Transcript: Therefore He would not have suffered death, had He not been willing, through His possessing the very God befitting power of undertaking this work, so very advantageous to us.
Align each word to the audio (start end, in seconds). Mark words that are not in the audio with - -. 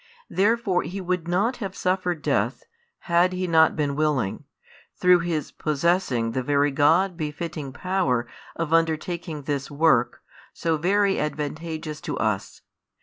Therefore 0.31 0.81
He 0.81 0.99
would 0.99 1.27
not 1.27 1.57
have 1.57 1.75
suffered 1.75 2.23
death, 2.23 2.63
had 3.01 3.33
He 3.33 3.45
not 3.45 3.75
been 3.75 3.95
willing, 3.95 4.45
through 4.97 5.19
His 5.19 5.51
possessing 5.51 6.31
the 6.31 6.41
very 6.41 6.71
God 6.71 7.15
befitting 7.15 7.71
power 7.71 8.25
of 8.55 8.73
undertaking 8.73 9.43
this 9.43 9.69
work, 9.69 10.23
so 10.53 10.75
very 10.77 11.19
advantageous 11.19 12.01
to 12.01 12.17
us. 12.17 12.61